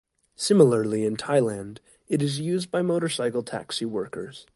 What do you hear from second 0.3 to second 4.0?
Similarly in Thailand, it is used by motorcycle taxi